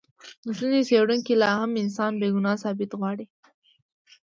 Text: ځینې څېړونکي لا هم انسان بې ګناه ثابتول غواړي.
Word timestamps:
ځینې 0.57 0.79
څېړونکي 0.87 1.33
لا 1.41 1.49
هم 1.59 1.71
انسان 1.83 2.11
بې 2.19 2.27
ګناه 2.35 2.61
ثابتول 2.63 2.99
غواړي. 2.99 3.25